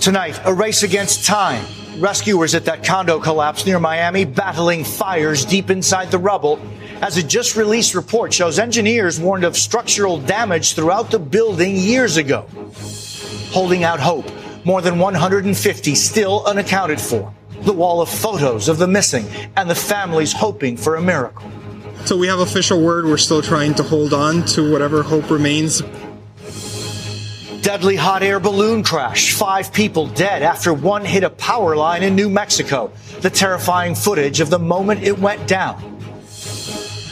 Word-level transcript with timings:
Tonight, 0.00 0.40
a 0.44 0.54
race 0.54 0.84
against 0.84 1.26
time. 1.26 1.64
Rescuers 1.98 2.54
at 2.54 2.64
that 2.66 2.84
condo 2.84 3.18
collapse 3.18 3.66
near 3.66 3.80
Miami 3.80 4.24
battling 4.24 4.84
fires 4.84 5.44
deep 5.44 5.70
inside 5.70 6.12
the 6.12 6.18
rubble. 6.18 6.60
As 7.02 7.16
a 7.16 7.22
just 7.22 7.56
released 7.56 7.96
report 7.96 8.32
shows, 8.32 8.60
engineers 8.60 9.18
warned 9.18 9.42
of 9.42 9.56
structural 9.56 10.20
damage 10.20 10.74
throughout 10.74 11.10
the 11.10 11.18
building 11.18 11.74
years 11.74 12.16
ago. 12.16 12.46
Holding 13.50 13.82
out 13.82 13.98
hope, 13.98 14.30
more 14.64 14.80
than 14.82 15.00
150 15.00 15.94
still 15.96 16.46
unaccounted 16.46 17.00
for. 17.00 17.34
The 17.62 17.72
wall 17.72 18.00
of 18.00 18.08
photos 18.08 18.68
of 18.68 18.78
the 18.78 18.86
missing 18.86 19.26
and 19.56 19.68
the 19.68 19.74
families 19.74 20.32
hoping 20.32 20.76
for 20.76 20.94
a 20.94 21.02
miracle. 21.02 21.50
So 22.04 22.16
we 22.16 22.28
have 22.28 22.38
official 22.38 22.80
word. 22.80 23.04
We're 23.04 23.16
still 23.16 23.42
trying 23.42 23.74
to 23.74 23.82
hold 23.82 24.14
on 24.14 24.44
to 24.46 24.70
whatever 24.70 25.02
hope 25.02 25.28
remains. 25.28 25.82
Deadly 27.62 27.96
hot 27.96 28.22
air 28.22 28.38
balloon 28.38 28.82
crash. 28.82 29.32
Five 29.34 29.72
people 29.72 30.06
dead 30.06 30.42
after 30.42 30.72
one 30.72 31.04
hit 31.04 31.24
a 31.24 31.30
power 31.30 31.74
line 31.74 32.02
in 32.02 32.14
New 32.14 32.30
Mexico. 32.30 32.92
The 33.20 33.30
terrifying 33.30 33.94
footage 33.94 34.40
of 34.40 34.48
the 34.48 34.58
moment 34.58 35.02
it 35.02 35.18
went 35.18 35.46
down. 35.48 35.98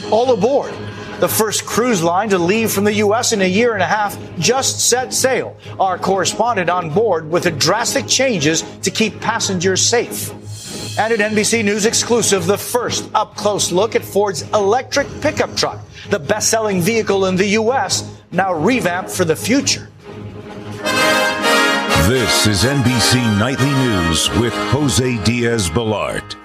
All 0.09 0.33
aboard. 0.33 0.73
The 1.19 1.27
first 1.27 1.65
cruise 1.65 2.01
line 2.01 2.29
to 2.29 2.37
leave 2.37 2.71
from 2.71 2.85
the 2.85 2.93
U.S. 2.93 3.33
in 3.33 3.41
a 3.41 3.45
year 3.45 3.73
and 3.73 3.83
a 3.83 3.87
half 3.87 4.17
just 4.39 4.87
set 4.87 5.13
sail. 5.13 5.57
Our 5.79 5.97
correspondent 5.97 6.69
on 6.69 6.91
board 6.91 7.29
with 7.29 7.43
the 7.43 7.51
drastic 7.51 8.07
changes 8.07 8.61
to 8.81 8.89
keep 8.89 9.19
passengers 9.19 9.81
safe. 9.85 10.31
And 10.97 11.13
an 11.13 11.35
NBC 11.35 11.65
News 11.65 11.85
exclusive, 11.85 12.45
the 12.45 12.57
first 12.57 13.09
up 13.13 13.35
close 13.35 13.71
look 13.71 13.95
at 13.95 14.03
Ford's 14.03 14.43
electric 14.53 15.07
pickup 15.21 15.55
truck, 15.55 15.79
the 16.09 16.19
best 16.19 16.49
selling 16.49 16.81
vehicle 16.81 17.25
in 17.25 17.35
the 17.35 17.47
U.S., 17.47 18.15
now 18.31 18.53
revamped 18.53 19.11
for 19.11 19.25
the 19.25 19.35
future. 19.35 19.89
This 20.77 22.47
is 22.47 22.63
NBC 22.63 23.39
Nightly 23.39 23.69
News 23.69 24.29
with 24.39 24.53
Jose 24.53 25.23
Diaz 25.23 25.69
Balart. 25.69 26.35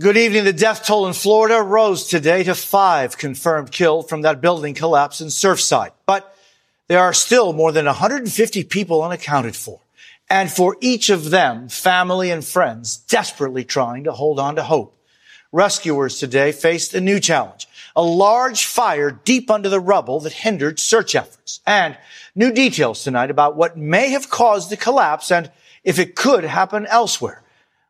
Good 0.00 0.16
evening. 0.16 0.44
The 0.44 0.52
death 0.52 0.86
toll 0.86 1.06
in 1.06 1.12
Florida 1.12 1.60
rose 1.60 2.06
today 2.06 2.42
to 2.44 2.54
five 2.54 3.18
confirmed 3.18 3.70
killed 3.70 4.08
from 4.08 4.22
that 4.22 4.40
building 4.40 4.74
collapse 4.74 5.20
in 5.20 5.28
Surfside. 5.28 5.92
But 6.06 6.34
there 6.88 7.00
are 7.00 7.12
still 7.12 7.52
more 7.52 7.72
than 7.72 7.84
150 7.84 8.64
people 8.64 9.02
unaccounted 9.02 9.56
for. 9.56 9.80
And 10.30 10.50
for 10.50 10.76
each 10.80 11.10
of 11.10 11.30
them, 11.30 11.68
family 11.68 12.30
and 12.30 12.44
friends 12.44 12.96
desperately 12.96 13.64
trying 13.64 14.04
to 14.04 14.12
hold 14.12 14.40
on 14.40 14.56
to 14.56 14.62
hope. 14.62 14.98
Rescuers 15.52 16.18
today 16.18 16.50
faced 16.50 16.94
a 16.94 17.00
new 17.00 17.20
challenge, 17.20 17.68
a 17.94 18.02
large 18.02 18.64
fire 18.64 19.10
deep 19.10 19.50
under 19.50 19.68
the 19.68 19.80
rubble 19.80 20.18
that 20.20 20.32
hindered 20.32 20.80
search 20.80 21.14
efforts. 21.14 21.60
And 21.66 21.96
New 22.34 22.50
details 22.50 23.04
tonight 23.04 23.30
about 23.30 23.56
what 23.56 23.76
may 23.76 24.08
have 24.10 24.30
caused 24.30 24.70
the 24.70 24.76
collapse 24.76 25.30
and 25.30 25.50
if 25.84 25.98
it 25.98 26.16
could 26.16 26.44
happen 26.44 26.86
elsewhere. 26.86 27.42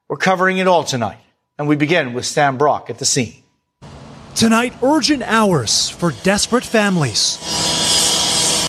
We're 0.08 0.16
covering 0.16 0.58
it 0.58 0.66
all 0.66 0.82
tonight. 0.82 1.20
And 1.58 1.68
we 1.68 1.76
begin 1.76 2.12
with 2.12 2.26
Sam 2.26 2.58
Brock 2.58 2.90
at 2.90 2.98
the 2.98 3.04
scene. 3.04 3.44
Tonight, 4.34 4.74
urgent 4.82 5.22
hours 5.22 5.90
for 5.90 6.10
desperate 6.24 6.64
families. 6.64 7.38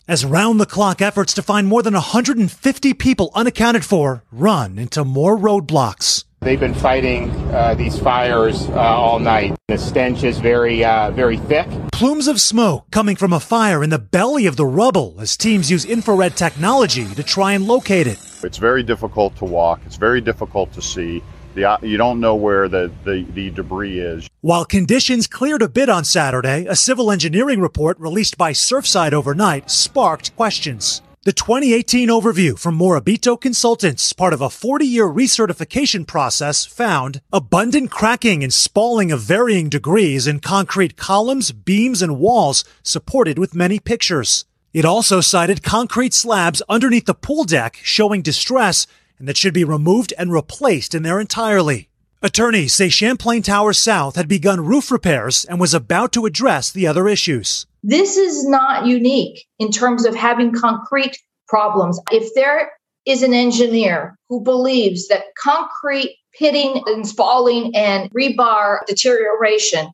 As 0.08 0.26
round 0.26 0.60
the 0.60 0.68
clock 0.68 1.02
efforts 1.02 1.34
to 1.36 1.42
find 1.42 1.66
more 1.66 1.82
than 1.82 1.96
150 1.96 2.94
people 2.94 3.32
unaccounted 3.34 3.84
for 3.84 4.24
run 4.32 4.78
into 4.78 5.04
more 5.04 5.36
roadblocks. 5.36 6.26
They've 6.44 6.60
been 6.60 6.74
fighting 6.74 7.32
uh, 7.54 7.74
these 7.76 7.98
fires 7.98 8.68
uh, 8.70 8.74
all 8.74 9.18
night. 9.18 9.56
The 9.70 9.78
stench 9.78 10.26
is 10.26 10.40
very, 10.40 10.84
uh, 10.84 11.12
very 11.12 11.38
thick. 11.38 11.68
Plumes 11.94 12.28
of 12.28 12.42
smoke 12.42 12.92
coming 12.92 13.16
from 13.16 13.32
a 13.32 13.40
fire 13.40 13.82
in 13.82 13.90
the 13.90 13.98
belly 13.98 14.46
of 14.46 14.58
the 14.58 14.66
rubble 14.66 15.16
as 15.20 15.38
teams 15.38 15.72
use 15.72 15.86
infrared 15.86 16.36
technology 16.36 17.06
to 17.16 17.24
try 17.24 17.54
and 17.54 17.66
locate 17.66 18.08
it. 18.08 18.20
It's 18.44 18.58
very 18.58 18.84
difficult 18.84 19.38
to 19.38 19.46
walk. 19.46 19.80
It's 19.86 19.96
very 19.96 20.20
difficult 20.20 20.74
to 20.74 20.82
see. 20.82 21.24
The, 21.56 21.64
uh, 21.64 21.78
you 21.82 21.96
don't 21.96 22.20
know 22.20 22.36
where 22.36 22.68
the, 22.68 22.92
the, 23.06 23.26
the 23.34 23.50
debris 23.52 24.00
is. 24.00 24.28
While 24.42 24.66
conditions 24.66 25.28
cleared 25.28 25.62
a 25.62 25.70
bit 25.70 25.88
on 25.88 26.04
Saturday, 26.04 26.66
a 26.66 26.76
civil 26.76 27.10
engineering 27.10 27.62
report 27.62 27.98
released 28.00 28.38
by 28.38 28.52
Surfside 28.52 29.14
overnight 29.14 29.72
sparked 29.72 30.36
questions. 30.36 31.02
The 31.26 31.32
2018 31.32 32.10
overview 32.10 32.60
from 32.60 32.78
Morabito 32.78 33.40
Consultants, 33.40 34.12
part 34.12 34.34
of 34.34 34.42
a 34.42 34.50
40 34.50 34.86
year 34.86 35.06
recertification 35.06 36.06
process, 36.06 36.66
found 36.66 37.22
abundant 37.32 37.92
cracking 37.92 38.44
and 38.44 38.54
spalling 38.54 39.10
of 39.10 39.22
varying 39.22 39.70
degrees 39.70 40.28
in 40.28 40.42
concrete 40.42 40.98
columns, 40.98 41.54
beams, 41.54 42.02
and 42.02 42.20
walls 42.20 42.66
supported 42.84 43.40
with 43.40 43.56
many 43.56 43.80
pictures. 43.80 44.44
It 44.74 44.84
also 44.84 45.22
cited 45.22 45.64
concrete 45.64 46.14
slabs 46.14 46.62
underneath 46.68 47.06
the 47.06 47.14
pool 47.14 47.46
deck 47.46 47.80
showing 47.82 48.22
distress 48.22 48.86
and 49.18 49.26
that 49.26 49.38
should 49.38 49.54
be 49.54 49.64
removed 49.64 50.14
and 50.18 50.30
replaced 50.30 50.94
in 50.94 51.04
their 51.04 51.22
entirety. 51.22 51.88
Attorneys 52.22 52.74
say 52.74 52.90
Champlain 52.90 53.44
Tower 53.44 53.72
South 53.72 54.18
had 54.18 54.28
begun 54.28 54.66
roof 54.66 54.92
repairs 54.92 55.46
and 55.46 55.58
was 55.58 55.74
about 55.74 56.12
to 56.12 56.26
address 56.26 56.70
the 56.70 56.86
other 56.86 57.08
issues. 57.08 57.66
This 57.84 58.16
is 58.16 58.48
not 58.48 58.86
unique 58.86 59.46
in 59.60 59.70
terms 59.70 60.06
of 60.06 60.16
having 60.16 60.54
concrete 60.54 61.18
problems. 61.50 62.00
If 62.12 62.34
there 62.34 62.72
is 63.06 63.24
an 63.24 63.34
engineer 63.34 64.18
who 64.30 64.42
believes 64.42 65.10
that 65.10 65.26
concrete 65.38 66.18
pitting 66.40 66.82
and 66.88 67.06
spalling 67.06 67.76
and 67.76 68.10
rebar 68.12 68.86
deterioration 68.88 69.92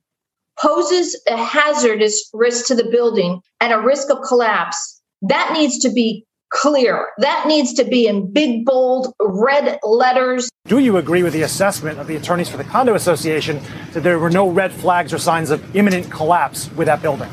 poses 0.61 1.19
a 1.27 1.35
hazardous 1.35 2.29
risk 2.31 2.67
to 2.67 2.75
the 2.75 2.83
building 2.91 3.41
and 3.59 3.73
a 3.73 3.79
risk 3.79 4.11
of 4.11 4.21
collapse, 4.21 5.01
that 5.23 5.51
needs 5.53 5.79
to 5.79 5.89
be 5.89 6.25
clear. 6.51 7.07
That 7.17 7.47
needs 7.47 7.73
to 7.73 7.83
be 7.83 8.07
in 8.07 8.31
big, 8.31 8.65
bold, 8.65 9.13
red 9.19 9.79
letters. 9.81 10.47
Do 10.67 10.77
you 10.77 10.97
agree 10.97 11.23
with 11.23 11.33
the 11.33 11.41
assessment 11.41 11.99
of 11.99 12.05
the 12.05 12.15
attorneys 12.15 12.49
for 12.49 12.57
the 12.57 12.63
Condo 12.63 12.93
Association 12.93 13.61
that 13.93 14.01
there 14.01 14.19
were 14.19 14.29
no 14.29 14.47
red 14.47 14.71
flags 14.71 15.11
or 15.11 15.17
signs 15.17 15.49
of 15.49 15.75
imminent 15.75 16.11
collapse 16.11 16.71
with 16.73 16.85
that 16.85 17.01
building? 17.01 17.29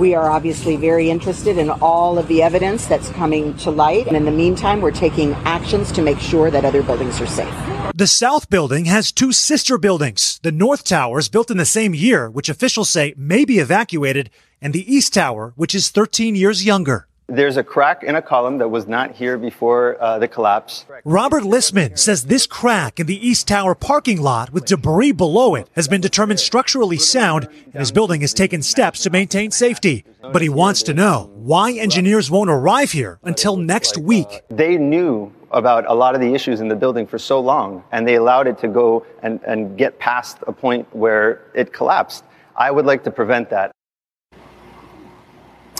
We 0.00 0.14
are 0.14 0.30
obviously 0.30 0.76
very 0.76 1.10
interested 1.10 1.58
in 1.58 1.68
all 1.68 2.16
of 2.16 2.26
the 2.26 2.42
evidence 2.42 2.86
that's 2.86 3.10
coming 3.10 3.54
to 3.58 3.70
light. 3.70 4.06
And 4.06 4.16
in 4.16 4.24
the 4.24 4.30
meantime, 4.30 4.80
we're 4.80 4.92
taking 4.92 5.34
actions 5.44 5.92
to 5.92 6.00
make 6.00 6.18
sure 6.18 6.50
that 6.50 6.64
other 6.64 6.82
buildings 6.82 7.20
are 7.20 7.26
safe. 7.26 7.54
The 7.94 8.06
South 8.06 8.48
Building 8.48 8.86
has 8.86 9.12
two 9.12 9.30
sister 9.30 9.76
buildings. 9.76 10.40
The 10.42 10.52
North 10.52 10.84
Tower 10.84 11.18
is 11.18 11.28
built 11.28 11.50
in 11.50 11.58
the 11.58 11.66
same 11.66 11.94
year, 11.94 12.30
which 12.30 12.48
officials 12.48 12.88
say 12.88 13.12
may 13.14 13.44
be 13.44 13.58
evacuated, 13.58 14.30
and 14.62 14.72
the 14.72 14.90
East 14.90 15.12
Tower, 15.12 15.52
which 15.56 15.74
is 15.74 15.90
13 15.90 16.34
years 16.34 16.64
younger. 16.64 17.06
There's 17.30 17.56
a 17.56 17.62
crack 17.62 18.02
in 18.02 18.16
a 18.16 18.22
column 18.22 18.58
that 18.58 18.68
was 18.68 18.88
not 18.88 19.12
here 19.12 19.38
before 19.38 19.96
uh, 20.02 20.18
the 20.18 20.26
collapse. 20.26 20.84
Robert 21.04 21.44
Listman 21.44 21.96
says 21.96 22.24
this 22.24 22.44
crack 22.44 22.98
in 22.98 23.06
the 23.06 23.24
East 23.24 23.46
Tower 23.46 23.76
parking 23.76 24.20
lot 24.20 24.52
with 24.52 24.64
debris 24.64 25.12
below 25.12 25.54
it 25.54 25.68
has 25.76 25.86
been 25.86 26.00
determined 26.00 26.40
structurally 26.40 26.96
sound, 26.96 27.48
and 27.66 27.74
his 27.74 27.92
building 27.92 28.22
has 28.22 28.34
taken 28.34 28.62
steps 28.62 29.04
to 29.04 29.10
maintain 29.10 29.52
safety. 29.52 30.04
But 30.20 30.42
he 30.42 30.48
wants 30.48 30.82
to 30.82 30.92
know 30.92 31.30
why 31.36 31.70
engineers 31.70 32.32
won't 32.32 32.50
arrive 32.50 32.90
here 32.90 33.20
until 33.22 33.56
next 33.56 33.96
week. 33.96 34.42
They 34.48 34.76
knew 34.76 35.32
about 35.52 35.84
a 35.86 35.94
lot 35.94 36.16
of 36.16 36.20
the 36.20 36.34
issues 36.34 36.60
in 36.60 36.66
the 36.66 36.74
building 36.74 37.06
for 37.06 37.18
so 37.18 37.38
long, 37.38 37.84
and 37.92 38.08
they 38.08 38.16
allowed 38.16 38.48
it 38.48 38.58
to 38.58 38.66
go 38.66 39.06
and, 39.22 39.38
and 39.46 39.78
get 39.78 40.00
past 40.00 40.38
a 40.48 40.52
point 40.52 40.84
where 40.96 41.42
it 41.54 41.72
collapsed. 41.72 42.24
I 42.56 42.72
would 42.72 42.86
like 42.86 43.04
to 43.04 43.12
prevent 43.12 43.50
that. 43.50 43.70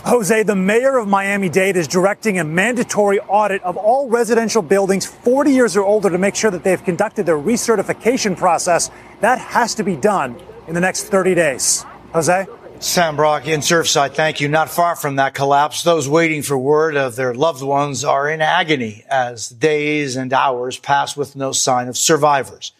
Jose, 0.05 0.41
the 0.43 0.55
mayor 0.55 0.97
of 0.97 1.07
Miami 1.07 1.47
Dade 1.47 1.77
is 1.77 1.87
directing 1.87 2.39
a 2.39 2.43
mandatory 2.43 3.19
audit 3.19 3.61
of 3.61 3.77
all 3.77 4.09
residential 4.09 4.63
buildings 4.63 5.05
40 5.05 5.51
years 5.51 5.77
or 5.77 5.83
older 5.83 6.09
to 6.09 6.17
make 6.17 6.33
sure 6.33 6.49
that 6.49 6.63
they've 6.63 6.83
conducted 6.83 7.27
their 7.27 7.37
recertification 7.37 8.35
process. 8.35 8.89
That 9.19 9.37
has 9.37 9.75
to 9.75 9.83
be 9.83 9.95
done 9.95 10.41
in 10.67 10.73
the 10.73 10.81
next 10.81 11.03
30 11.03 11.35
days. 11.35 11.85
Jose? 12.13 12.47
Sam 12.79 13.15
Brock 13.15 13.45
in 13.45 13.59
Surfside, 13.59 14.15
thank 14.15 14.41
you. 14.41 14.47
Not 14.47 14.71
far 14.71 14.95
from 14.95 15.17
that 15.17 15.35
collapse, 15.35 15.83
those 15.83 16.09
waiting 16.09 16.41
for 16.41 16.57
word 16.57 16.97
of 16.97 17.15
their 17.15 17.35
loved 17.35 17.61
ones 17.61 18.03
are 18.03 18.27
in 18.27 18.41
agony 18.41 19.05
as 19.07 19.49
days 19.49 20.15
and 20.15 20.33
hours 20.33 20.79
pass 20.79 21.15
with 21.15 21.35
no 21.35 21.51
sign 21.51 21.87
of 21.87 21.95
survivors. 21.95 22.71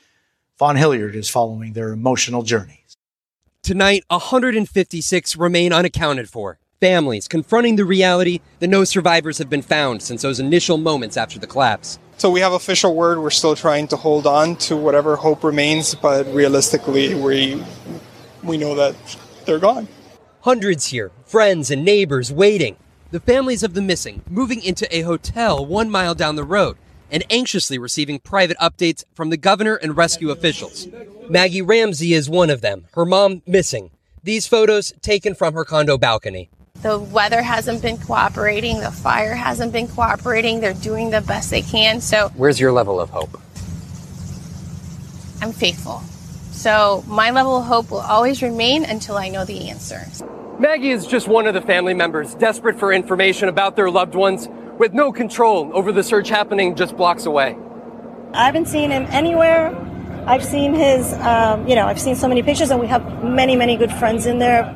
Vaughn 0.58 0.76
Hillyard 0.76 1.16
is 1.16 1.30
following 1.30 1.74
their 1.74 1.92
emotional 1.92 2.42
journeys. 2.42 2.98
Tonight, 3.62 4.06
156 4.08 5.38
remain 5.38 5.72
unaccounted 5.72 6.28
for 6.28 6.58
families 6.82 7.28
confronting 7.28 7.78
the 7.78 7.86
reality 7.86 8.42
that 8.60 8.68
no 8.68 8.84
survivors 8.84 9.38
have 9.38 9.50
been 9.50 9.62
found 9.62 10.02
since 10.02 10.24
those 10.24 10.40
initial 10.40 10.78
moments 10.78 11.16
after 11.16 11.40
the 11.40 11.48
collapse. 11.48 12.00
So 12.18 12.30
we 12.30 12.42
have 12.42 12.54
official 12.54 12.96
word. 12.96 13.20
We're 13.20 13.30
still 13.30 13.56
trying 13.56 13.88
to 13.90 13.96
hold 13.96 14.28
on 14.28 14.56
to 14.68 14.76
whatever 14.76 15.16
hope 15.16 15.44
remains, 15.44 15.96
but 15.96 16.26
realistically, 16.34 17.14
we 17.16 17.64
we 18.44 18.58
know 18.58 18.76
that 18.76 18.96
they're 19.46 19.60
gone. 19.60 19.88
Hundreds 20.42 20.88
here, 20.88 21.12
friends 21.24 21.70
and 21.72 21.86
neighbors 21.86 22.34
waiting. 22.34 22.76
The 23.12 23.20
families 23.20 23.62
of 23.62 23.76
the 23.76 23.82
missing 23.82 24.24
moving 24.30 24.64
into 24.64 24.94
a 24.96 25.02
hotel 25.02 25.64
one 25.66 25.90
mile 25.90 26.16
down 26.16 26.36
the 26.36 26.44
road 26.44 26.78
and 27.12 27.24
anxiously 27.30 27.78
receiving 27.78 28.20
private 28.20 28.58
updates 28.58 29.04
from 29.14 29.30
the 29.30 29.38
governor 29.38 29.76
and 29.76 29.98
rescue 29.98 30.32
officials. 30.32 30.88
Maggie 31.30 31.62
Ramsey 31.62 32.14
is 32.14 32.30
one 32.30 32.50
of 32.50 32.62
them, 32.62 32.88
her 32.94 33.06
mom 33.06 33.44
missing. 33.46 33.92
These 34.24 34.48
photos 34.48 34.94
taken 35.02 35.36
from 35.36 35.54
her 35.54 35.66
condo 35.66 35.98
balcony. 35.98 36.50
The 36.82 36.98
weather 36.98 37.44
hasn't 37.44 37.84
been 37.84 37.98
cooperating, 37.98 38.80
the 38.80 38.92
fire 38.92 39.36
hasn't 39.36 39.72
been 39.72 39.88
cooperating. 39.88 40.62
They're 40.62 40.74
doing 40.74 41.12
the 41.12 41.22
best 41.22 41.52
they 41.52 41.62
can. 41.62 42.02
So, 42.02 42.32
Where's 42.36 42.60
your 42.60 42.72
level 42.72 43.00
of 43.00 43.12
hope? 43.12 43.40
I'm 45.42 45.52
faithful. 45.52 46.02
So, 46.52 47.04
my 47.08 47.30
level 47.30 47.58
of 47.58 47.66
hope 47.66 47.92
will 47.92 48.00
always 48.00 48.42
remain 48.42 48.84
until 48.84 49.16
I 49.16 49.30
know 49.30 49.46
the 49.46 49.70
answers. 49.70 50.24
Maggie 50.58 50.90
is 50.90 51.06
just 51.06 51.28
one 51.28 51.46
of 51.46 51.54
the 51.54 51.62
family 51.62 51.94
members 51.94 52.34
desperate 52.36 52.80
for 52.80 52.92
information 52.92 53.48
about 53.48 53.76
their 53.76 53.92
loved 53.92 54.16
ones 54.16 54.48
with 54.80 54.94
no 54.94 55.12
control 55.12 55.70
over 55.74 55.92
the 55.92 56.04
search 56.04 56.30
happening 56.30 56.76
just 56.76 56.98
blocks 56.98 57.28
away. 57.28 57.56
I 58.34 58.46
haven't 58.46 58.68
seen 58.68 58.90
him 58.90 59.06
anywhere. 59.10 59.76
I've 60.26 60.46
seen 60.46 60.74
his, 60.74 61.14
um, 61.14 61.68
you 61.68 61.76
know, 61.76 61.86
I've 61.86 62.00
seen 62.00 62.16
so 62.16 62.28
many 62.28 62.42
pictures, 62.42 62.72
and 62.72 62.80
we 62.80 62.88
have 62.88 63.24
many, 63.24 63.56
many 63.56 63.76
good 63.78 63.92
friends 63.92 64.26
in 64.26 64.40
there. 64.40 64.76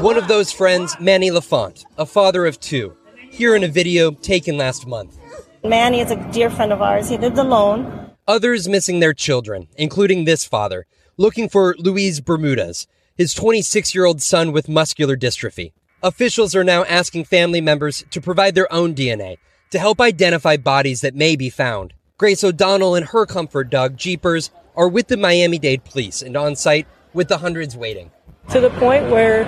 One 0.00 0.16
of 0.16 0.28
those 0.28 0.50
friends, 0.50 0.96
Manny 0.98 1.30
LaFont, 1.30 1.84
a 1.98 2.06
father 2.06 2.46
of 2.46 2.58
two, 2.58 2.96
here 3.30 3.54
in 3.54 3.62
a 3.62 3.68
video 3.68 4.12
taken 4.12 4.56
last 4.56 4.86
month. 4.86 5.18
Manny 5.62 6.00
is 6.00 6.10
a 6.10 6.16
dear 6.32 6.48
friend 6.48 6.72
of 6.72 6.80
ours. 6.80 7.10
He 7.10 7.18
lived 7.18 7.36
alone. 7.36 8.10
Others 8.26 8.66
missing 8.66 9.00
their 9.00 9.12
children, 9.12 9.68
including 9.76 10.24
this 10.24 10.46
father, 10.46 10.86
looking 11.18 11.50
for 11.50 11.74
Luis 11.78 12.20
Bermudez, 12.20 12.86
his 13.14 13.34
26 13.34 13.94
year 13.94 14.06
old 14.06 14.22
son 14.22 14.52
with 14.52 14.70
muscular 14.70 15.18
dystrophy. 15.18 15.72
Officials 16.02 16.56
are 16.56 16.64
now 16.64 16.84
asking 16.84 17.24
family 17.24 17.60
members 17.60 18.02
to 18.10 18.22
provide 18.22 18.54
their 18.54 18.72
own 18.72 18.94
DNA 18.94 19.36
to 19.70 19.78
help 19.78 20.00
identify 20.00 20.56
bodies 20.56 21.02
that 21.02 21.14
may 21.14 21.36
be 21.36 21.50
found. 21.50 21.92
Grace 22.16 22.42
O'Donnell 22.42 22.94
and 22.94 23.08
her 23.08 23.26
comfort 23.26 23.68
dog, 23.68 23.98
Jeepers, 23.98 24.50
are 24.74 24.88
with 24.88 25.08
the 25.08 25.18
Miami 25.18 25.58
Dade 25.58 25.84
police 25.84 26.22
and 26.22 26.38
on 26.38 26.56
site 26.56 26.86
with 27.12 27.28
the 27.28 27.38
hundreds 27.38 27.76
waiting. 27.76 28.10
To 28.48 28.60
the 28.60 28.70
point 28.70 29.10
where 29.10 29.44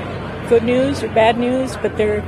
good 0.48 0.62
news 0.62 1.02
or 1.02 1.08
bad 1.08 1.38
news, 1.38 1.76
but 1.76 1.96
they're 1.96 2.20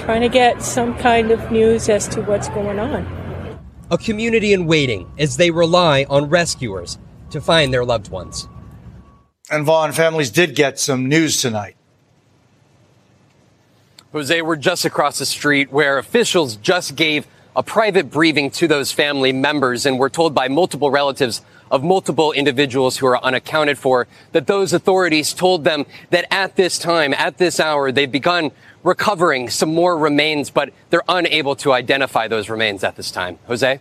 trying 0.00 0.20
to 0.22 0.28
get 0.28 0.62
some 0.62 0.96
kind 0.98 1.30
of 1.30 1.50
news 1.50 1.88
as 1.88 2.08
to 2.08 2.22
what's 2.22 2.48
going 2.48 2.78
on. 2.78 3.06
A 3.90 3.98
community 3.98 4.52
in 4.52 4.66
waiting 4.66 5.10
as 5.18 5.36
they 5.36 5.50
rely 5.50 6.06
on 6.08 6.28
rescuers 6.28 6.98
to 7.30 7.40
find 7.40 7.72
their 7.72 7.84
loved 7.84 8.10
ones. 8.10 8.48
And 9.50 9.64
Vaughn 9.64 9.92
families 9.92 10.30
did 10.30 10.54
get 10.54 10.78
some 10.78 11.08
news 11.08 11.40
tonight. 11.40 11.76
Jose, 14.12 14.42
we're 14.42 14.56
just 14.56 14.84
across 14.84 15.18
the 15.18 15.26
street 15.26 15.70
where 15.70 15.98
officials 15.98 16.56
just 16.56 16.96
gave 16.96 17.26
a 17.56 17.62
private 17.62 18.10
briefing 18.10 18.50
to 18.50 18.68
those 18.68 18.92
family 18.92 19.32
members, 19.32 19.86
and 19.86 19.98
we're 19.98 20.08
told 20.08 20.34
by 20.34 20.48
multiple 20.48 20.90
relatives 20.90 21.42
of 21.70 21.84
multiple 21.84 22.32
individuals 22.32 22.96
who 22.96 23.06
are 23.06 23.22
unaccounted 23.24 23.78
for 23.78 24.06
that 24.32 24.46
those 24.46 24.72
authorities 24.72 25.32
told 25.32 25.64
them 25.64 25.86
that 26.10 26.26
at 26.32 26.56
this 26.56 26.78
time, 26.78 27.14
at 27.14 27.38
this 27.38 27.60
hour, 27.60 27.92
they've 27.92 28.10
begun 28.10 28.50
recovering 28.82 29.48
some 29.50 29.74
more 29.74 29.96
remains, 29.96 30.50
but 30.50 30.72
they're 30.90 31.02
unable 31.08 31.54
to 31.54 31.72
identify 31.72 32.26
those 32.28 32.48
remains 32.48 32.82
at 32.82 32.96
this 32.96 33.10
time. 33.10 33.38
Jose? 33.46 33.80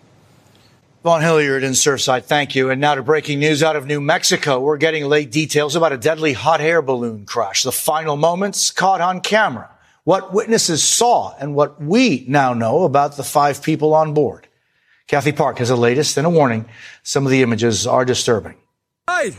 Vaughn 1.01 1.21
Hillyard 1.21 1.63
in 1.63 1.71
Surfside, 1.71 2.25
thank 2.25 2.55
you. 2.55 2.69
And 2.69 2.81
now 2.81 2.95
to 2.95 3.01
breaking 3.01 3.39
news 3.39 3.63
out 3.63 3.77
of 3.77 3.85
New 3.85 4.01
Mexico. 4.01 4.59
We're 4.59 4.75
getting 4.75 5.05
late 5.05 5.31
details 5.31 5.77
about 5.77 5.93
a 5.93 5.97
deadly 5.97 6.33
hot 6.33 6.59
air 6.59 6.81
balloon 6.81 7.25
crash. 7.25 7.63
The 7.63 7.71
final 7.71 8.17
moments 8.17 8.69
caught 8.69 8.99
on 8.99 9.21
camera. 9.21 9.69
What 10.03 10.33
witnesses 10.33 10.83
saw 10.83 11.35
and 11.39 11.55
what 11.55 11.81
we 11.81 12.25
now 12.27 12.53
know 12.53 12.83
about 12.83 13.17
the 13.17 13.23
five 13.23 13.61
people 13.61 13.93
on 13.93 14.13
board. 14.13 14.47
Kathy 15.07 15.31
Park 15.31 15.57
has 15.57 15.69
the 15.69 15.75
latest 15.75 16.17
and 16.17 16.27
a 16.27 16.29
warning. 16.29 16.65
Some 17.03 17.25
of 17.25 17.31
the 17.31 17.41
images 17.41 17.87
are 17.87 18.05
disturbing. 18.05 18.55
Hi. 19.07 19.31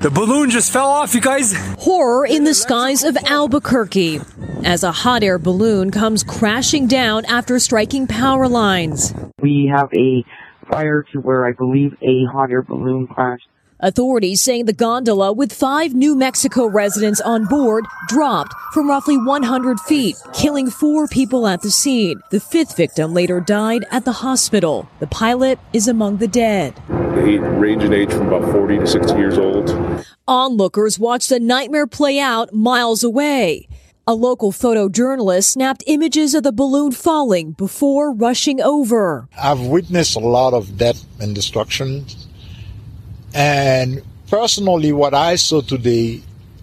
The 0.00 0.10
balloon 0.10 0.50
just 0.50 0.72
fell 0.72 0.88
off, 0.88 1.14
you 1.14 1.20
guys. 1.20 1.54
Horror 1.78 2.26
in 2.26 2.44
the 2.44 2.54
skies 2.54 3.04
of 3.04 3.16
Albuquerque 3.16 4.20
as 4.64 4.82
a 4.82 4.90
hot 4.92 5.22
air 5.22 5.38
balloon 5.38 5.90
comes 5.90 6.24
crashing 6.24 6.86
down 6.86 7.24
after 7.26 7.58
striking 7.58 8.06
power 8.06 8.48
lines. 8.48 9.14
We 9.40 9.70
have 9.72 9.92
a 9.94 10.24
fire 10.70 11.04
to 11.12 11.20
where 11.20 11.46
I 11.46 11.52
believe 11.52 11.96
a 12.02 12.24
hot 12.32 12.50
air 12.50 12.62
balloon 12.62 13.06
crashed. 13.06 13.48
Authorities 13.84 14.40
saying 14.40 14.66
the 14.66 14.72
gondola 14.72 15.32
with 15.32 15.52
five 15.52 15.92
New 15.92 16.14
Mexico 16.14 16.66
residents 16.66 17.20
on 17.20 17.46
board 17.46 17.84
dropped 18.06 18.54
from 18.72 18.88
roughly 18.88 19.16
100 19.16 19.80
feet, 19.80 20.14
killing 20.32 20.70
four 20.70 21.08
people 21.08 21.48
at 21.48 21.62
the 21.62 21.70
scene. 21.72 22.20
The 22.30 22.38
fifth 22.38 22.76
victim 22.76 23.12
later 23.12 23.40
died 23.40 23.84
at 23.90 24.04
the 24.04 24.12
hospital. 24.12 24.88
The 25.00 25.08
pilot 25.08 25.58
is 25.72 25.88
among 25.88 26.18
the 26.18 26.28
dead. 26.28 26.80
They 27.16 27.38
range 27.38 27.82
in 27.82 27.92
age 27.92 28.12
from 28.12 28.28
about 28.28 28.52
40 28.52 28.78
to 28.78 28.86
60 28.86 29.14
years 29.14 29.36
old. 29.36 29.68
Onlookers 30.28 31.00
watched 31.00 31.28
the 31.30 31.40
nightmare 31.40 31.88
play 31.88 32.20
out 32.20 32.54
miles 32.54 33.02
away. 33.02 33.66
A 34.06 34.14
local 34.14 34.52
photojournalist 34.52 35.46
snapped 35.46 35.82
images 35.88 36.36
of 36.36 36.44
the 36.44 36.52
balloon 36.52 36.92
falling 36.92 37.50
before 37.52 38.12
rushing 38.12 38.60
over. 38.60 39.28
I've 39.36 39.60
witnessed 39.62 40.14
a 40.14 40.20
lot 40.20 40.54
of 40.54 40.78
death 40.78 41.04
and 41.20 41.34
destruction. 41.34 42.06
And 43.34 44.02
personally, 44.28 44.92
what 44.92 45.14
I 45.14 45.36
saw 45.36 45.60
today 45.60 46.22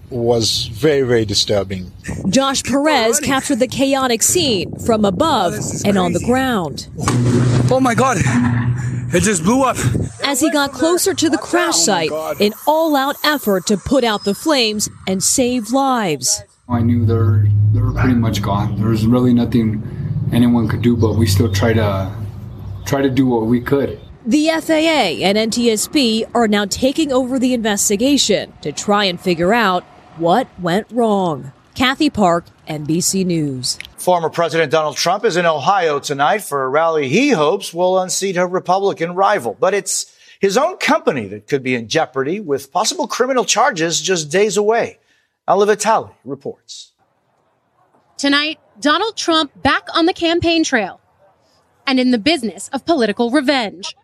was 0.09 0.67
very, 0.67 1.03
very 1.03 1.25
disturbing. 1.25 1.91
Josh 2.29 2.63
Perez 2.63 3.19
captured 3.19 3.59
the 3.59 3.67
chaotic 3.67 4.23
scene 4.23 4.75
from 4.79 5.05
above 5.05 5.53
and 5.85 5.97
on 5.97 6.13
the 6.13 6.19
ground. 6.19 6.87
Oh 7.71 7.79
my 7.79 7.93
God. 7.93 8.17
It 9.11 9.21
just 9.23 9.43
blew 9.43 9.63
up. 9.63 9.77
As 10.23 10.39
he 10.39 10.51
got 10.51 10.71
closer 10.71 11.13
to 11.15 11.29
the 11.29 11.37
crash 11.37 11.75
oh 11.75 12.07
site, 12.07 12.11
an 12.39 12.53
all 12.67 12.95
out 12.95 13.15
effort 13.23 13.65
to 13.67 13.77
put 13.77 14.03
out 14.03 14.23
the 14.23 14.35
flames 14.35 14.89
and 15.07 15.23
save 15.23 15.71
lives. 15.71 16.43
I 16.67 16.81
knew 16.81 17.05
they 17.05 17.15
were, 17.15 17.47
they 17.73 17.81
were 17.81 17.93
pretty 17.93 18.13
much 18.15 18.41
gone. 18.41 18.79
There 18.79 18.89
was 18.89 19.07
really 19.07 19.33
nothing 19.33 19.83
anyone 20.31 20.67
could 20.67 20.83
do, 20.83 20.95
but 20.95 21.13
we 21.13 21.25
still 21.25 21.51
try 21.51 21.73
to 21.73 22.15
try 22.85 23.01
to 23.01 23.09
do 23.09 23.25
what 23.25 23.47
we 23.47 23.61
could. 23.61 23.99
The 24.29 24.49
FAA 24.49 25.25
and 25.25 25.39
NTSB 25.39 26.29
are 26.35 26.47
now 26.47 26.65
taking 26.65 27.11
over 27.11 27.39
the 27.39 27.55
investigation 27.55 28.53
to 28.61 28.71
try 28.71 29.05
and 29.05 29.19
figure 29.19 29.55
out 29.55 29.83
what 30.17 30.47
went 30.59 30.85
wrong. 30.91 31.51
Kathy 31.73 32.11
Park, 32.11 32.45
NBC 32.67 33.25
News. 33.25 33.79
Former 33.97 34.29
President 34.29 34.71
Donald 34.71 34.97
Trump 34.97 35.25
is 35.25 35.35
in 35.35 35.47
Ohio 35.47 35.97
tonight 35.97 36.43
for 36.43 36.63
a 36.63 36.69
rally 36.69 37.09
he 37.09 37.31
hopes 37.31 37.73
will 37.73 37.97
unseat 37.97 38.37
a 38.37 38.45
Republican 38.45 39.15
rival. 39.15 39.57
But 39.59 39.73
it's 39.73 40.15
his 40.39 40.57
own 40.57 40.77
company 40.77 41.25
that 41.25 41.47
could 41.47 41.63
be 41.63 41.73
in 41.73 41.87
jeopardy 41.87 42.39
with 42.39 42.71
possible 42.71 43.07
criminal 43.07 43.45
charges 43.45 43.99
just 43.99 44.31
days 44.31 44.57
away. 44.57 44.99
Ali 45.47 45.65
Vitali 45.65 46.11
reports. 46.23 46.91
Tonight, 48.15 48.59
Donald 48.79 49.17
Trump 49.17 49.59
back 49.63 49.87
on 49.95 50.05
the 50.05 50.13
campaign 50.13 50.63
trail 50.63 51.01
and 51.87 51.99
in 51.99 52.11
the 52.11 52.19
business 52.19 52.67
of 52.67 52.85
political 52.85 53.31
revenge. 53.31 53.95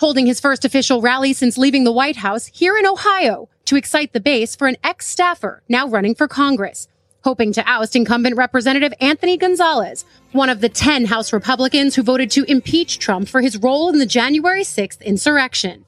Holding 0.00 0.26
his 0.26 0.40
first 0.40 0.64
official 0.64 1.00
rally 1.00 1.32
since 1.32 1.56
leaving 1.56 1.84
the 1.84 1.92
White 1.92 2.16
House 2.16 2.46
here 2.46 2.76
in 2.76 2.84
Ohio 2.86 3.48
to 3.66 3.76
excite 3.76 4.12
the 4.12 4.20
base 4.20 4.56
for 4.56 4.66
an 4.66 4.76
ex 4.82 5.06
staffer 5.06 5.62
now 5.68 5.86
running 5.86 6.14
for 6.14 6.26
Congress, 6.26 6.88
hoping 7.22 7.52
to 7.52 7.62
oust 7.66 7.94
incumbent 7.94 8.36
Representative 8.36 8.92
Anthony 9.00 9.36
Gonzalez, 9.36 10.04
one 10.32 10.48
of 10.50 10.60
the 10.60 10.68
10 10.68 11.06
House 11.06 11.32
Republicans 11.32 11.94
who 11.94 12.02
voted 12.02 12.30
to 12.32 12.44
impeach 12.50 12.98
Trump 12.98 13.28
for 13.28 13.40
his 13.40 13.56
role 13.58 13.88
in 13.88 13.98
the 13.98 14.04
January 14.06 14.62
6th 14.64 15.00
insurrection. 15.02 15.84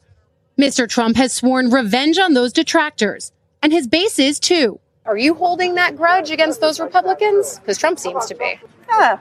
Mr. 0.59 0.89
Trump 0.89 1.17
has 1.17 1.33
sworn 1.33 1.69
revenge 1.71 2.17
on 2.19 2.33
those 2.33 2.53
detractors, 2.53 3.33
and 3.63 3.73
his 3.73 3.87
base 3.89 4.19
is 4.19 4.39
too. 4.41 4.79
Are 5.05 5.19
you 5.19 5.35
holding 5.35 5.75
that 5.75 5.97
grudge 5.97 6.31
against 6.31 6.61
those 6.61 6.81
Republicans? 6.81 7.59
Because 7.59 7.77
Trump 7.77 7.99
seems 7.99 8.27
to 8.27 8.35
be. 8.37 8.59
Yeah. 8.89 9.19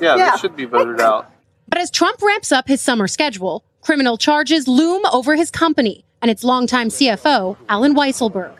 Yeah, 0.00 0.16
Yeah. 0.16 0.30
they 0.32 0.38
should 0.38 0.56
be 0.56 0.64
voted 0.64 1.00
out. 1.00 1.30
But 1.68 1.78
as 1.78 1.90
Trump 1.90 2.20
ramps 2.22 2.50
up 2.52 2.66
his 2.68 2.80
summer 2.80 3.06
schedule, 3.06 3.62
criminal 3.84 4.16
charges 4.16 4.66
loom 4.66 5.02
over 5.12 5.36
his 5.36 5.50
company 5.50 6.04
and 6.22 6.30
its 6.30 6.42
longtime 6.42 6.88
CFO, 6.88 7.56
Allen 7.68 7.94
Weisselberg. 7.94 8.54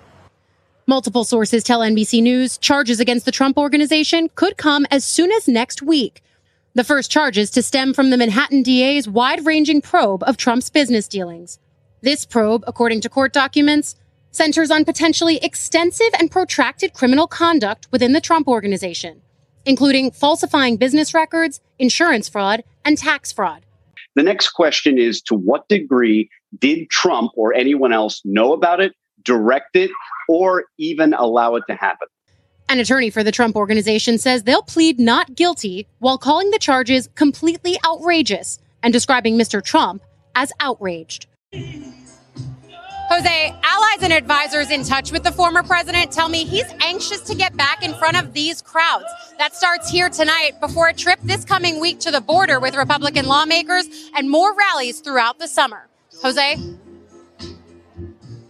Multiple 0.87 1.25
sources 1.25 1.65
tell 1.65 1.81
NBC 1.81 2.23
News 2.23 2.59
charges 2.59 3.01
against 3.01 3.25
the 3.25 3.33
Trump 3.33 3.57
organization 3.57 4.29
could 4.35 4.59
come 4.59 4.87
as 4.91 5.03
soon 5.03 5.33
as 5.33 5.49
next 5.49 5.81
week. 5.81 6.23
The 6.75 6.85
first 6.85 7.11
charges 7.11 7.51
to 7.53 7.63
stem 7.63 7.95
from 7.95 8.11
the 8.11 8.19
Manhattan 8.19 8.63
DA's 8.63 9.09
wide 9.09 9.47
ranging 9.47 9.81
probe 9.81 10.23
of 10.25 10.37
Trump's 10.37 10.69
business 10.69 11.09
dealings. 11.09 11.59
This 12.03 12.27
probe, 12.27 12.63
according 12.67 13.01
to 13.01 13.09
court 13.09 13.33
documents, 13.33 13.97
centers 14.31 14.71
on 14.71 14.85
potentially 14.85 15.39
extensive 15.39 16.11
and 16.19 16.31
protracted 16.31 16.93
criminal 16.93 17.27
conduct 17.27 17.89
within 17.91 18.13
the 18.13 18.21
Trump 18.21 18.47
organization, 18.47 19.23
including 19.65 20.11
falsifying 20.11 20.77
business 20.77 21.15
records, 21.15 21.63
insurance 21.79 22.29
fraud, 22.29 22.63
and 22.85 22.99
tax 22.99 23.33
fraud. 23.33 23.65
The 24.15 24.23
next 24.23 24.51
question 24.51 24.99
is 24.99 25.21
to 25.23 25.35
what 25.35 25.69
degree 25.69 26.31
did 26.59 26.89
Trump 26.91 27.33
or 27.37 27.53
anyone 27.55 27.93
else 27.93 28.23
know 28.25 28.53
about 28.53 28.81
it, 28.81 28.95
direct 29.23 29.75
it, 29.75 29.91
or 30.29 30.67
even 30.79 31.15
allow 31.15 31.57
it 31.57 31.65
to 31.69 31.75
happen? 31.75 32.09
An 32.69 32.79
attorney 32.79 33.11
for 33.11 33.23
the 33.23 33.33
Trump 33.33 33.57
organization 33.57 34.17
says 34.19 34.45
they'll 34.45 34.63
plead 34.63 34.99
not 34.99 35.35
guilty 35.35 35.87
while 35.99 36.17
calling 36.17 36.51
the 36.51 36.59
charges 36.59 37.09
completely 37.15 37.77
outrageous 37.85 38.59
and 38.83 38.93
describing 38.93 39.37
Mr. 39.37 39.63
Trump 39.63 40.03
as 40.35 40.53
outraged. 40.61 41.27
Jose, 43.11 43.55
Ally 43.63 43.84
allies 43.95 44.05
and 44.05 44.13
advisors 44.13 44.71
in 44.71 44.85
touch 44.85 45.13
with 45.13 45.23
the 45.23 45.33
former 45.33 45.63
president 45.63 46.11
tell 46.11 46.29
me 46.29 46.45
he's 46.45 46.71
anxious 46.81 47.21
to 47.21 47.35
get 47.35 47.57
back 47.57 47.85
in 47.85 47.95
front 47.95 48.17
of 48.17 48.33
these 48.33 48.63
crowds. 48.63 49.05
That 49.39 49.55
starts 49.55 49.91
here 49.91 50.09
tonight 50.09 50.61
before 50.61 50.89
a 50.89 50.95
trip 50.95 51.19
this 51.23 51.45
coming 51.45 51.81
week 51.81 52.01
to 52.01 52.11
the 52.11 52.21
border 52.21 52.61
with 52.61 52.77
Republican 52.77 53.27
lawmakers 53.27 53.87
and 54.17 54.31
more 54.31 54.55
rallies 54.55 55.01
throughout 55.01 55.39
the 55.39 55.49
summer. 55.49 55.89
Jose? 56.23 56.57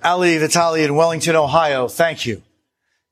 Ali 0.03 0.39
Vitali 0.39 0.85
in 0.85 0.95
Wellington, 0.95 1.35
Ohio, 1.37 1.89
thank 1.89 2.27
you. 2.27 2.43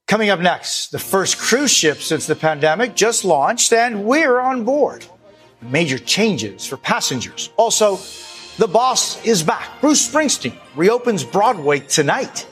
Coming 0.06 0.30
up 0.30 0.40
next, 0.40 0.90
the 0.90 0.98
first 0.98 1.38
cruise 1.38 1.70
ship 1.70 1.98
since 1.98 2.26
the 2.26 2.36
pandemic 2.36 2.94
just 2.94 3.24
launched, 3.24 3.72
and 3.72 4.04
we're 4.04 4.38
on 4.38 4.64
board. 4.64 5.06
Major 5.62 5.96
changes 5.96 6.66
for 6.66 6.76
passengers. 6.76 7.50
Also, 7.56 7.98
the 8.62 8.68
boss 8.68 9.20
is 9.26 9.42
back. 9.42 9.68
Bruce 9.80 10.08
Springsteen 10.08 10.54
reopens 10.76 11.24
Broadway 11.24 11.80
tonight. 11.80 12.46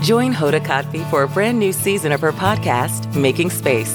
Join 0.00 0.32
Hoda 0.32 0.64
Kotb 0.64 1.10
for 1.10 1.24
a 1.24 1.28
brand 1.28 1.58
new 1.58 1.74
season 1.74 2.12
of 2.12 2.22
her 2.22 2.32
podcast, 2.32 3.14
Making 3.14 3.50
Space. 3.50 3.94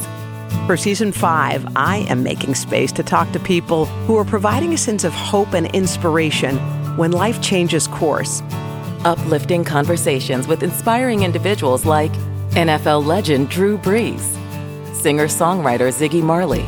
For 0.68 0.78
season 0.78 1.12
five, 1.12 1.66
I 1.75 2.06
am 2.10 2.22
making 2.22 2.54
space 2.54 2.92
to 2.92 3.02
talk 3.02 3.32
to 3.32 3.40
people 3.40 3.86
who 4.06 4.16
are 4.18 4.24
providing 4.24 4.72
a 4.75 4.78
sense 4.78 5.04
of 5.04 5.13
hope 5.13 5.54
and 5.54 5.66
inspiration 5.74 6.58
when 6.96 7.12
life 7.12 7.42
changes 7.42 7.88
course. 7.88 8.44
Uplifting 9.04 9.63
conversations 9.63 10.48
with 10.48 10.62
inspiring 10.62 11.24
individuals 11.24 11.86
like 11.86 12.12
NFL 12.52 13.04
legend 13.04 13.50
Drew 13.50 13.80
Brees, 13.80 14.22
singer 14.94 15.25
songwriter 15.25 15.90
Ziggy 15.90 16.22
Marley, 16.22 16.68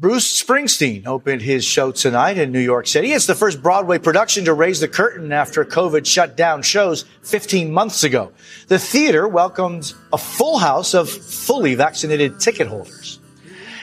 Bruce 0.00 0.42
Springsteen 0.42 1.06
opened 1.06 1.42
his 1.42 1.62
show 1.62 1.92
tonight 1.92 2.38
in 2.38 2.50
New 2.50 2.58
York 2.58 2.86
City. 2.86 3.12
It's 3.12 3.26
the 3.26 3.34
first 3.34 3.62
Broadway 3.62 3.98
production 3.98 4.46
to 4.46 4.54
raise 4.54 4.80
the 4.80 4.88
curtain 4.88 5.30
after 5.30 5.62
COVID 5.62 6.06
shut 6.06 6.38
down 6.38 6.62
shows 6.62 7.04
15 7.20 7.70
months 7.70 8.02
ago. 8.02 8.32
The 8.68 8.78
theater 8.78 9.28
welcomed 9.28 9.92
a 10.10 10.16
full 10.16 10.56
house 10.56 10.94
of 10.94 11.10
fully 11.10 11.74
vaccinated 11.74 12.40
ticket 12.40 12.66
holders. 12.66 13.20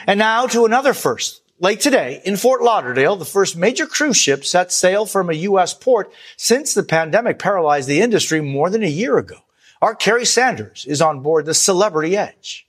And 0.08 0.18
now 0.18 0.48
to 0.48 0.64
another 0.64 0.92
first. 0.92 1.40
Late 1.60 1.78
today 1.78 2.20
in 2.24 2.36
Fort 2.36 2.62
Lauderdale, 2.62 3.14
the 3.14 3.24
first 3.24 3.56
major 3.56 3.86
cruise 3.86 4.16
ship 4.16 4.44
set 4.44 4.72
sail 4.72 5.06
from 5.06 5.30
a 5.30 5.34
U.S. 5.34 5.72
port 5.72 6.12
since 6.36 6.74
the 6.74 6.82
pandemic 6.82 7.38
paralyzed 7.38 7.88
the 7.88 8.00
industry 8.00 8.40
more 8.40 8.70
than 8.70 8.82
a 8.82 8.88
year 8.88 9.18
ago. 9.18 9.36
Our 9.80 9.94
Kerry 9.94 10.24
Sanders 10.24 10.84
is 10.88 11.00
on 11.00 11.20
board 11.20 11.46
the 11.46 11.54
Celebrity 11.54 12.16
Edge. 12.16 12.67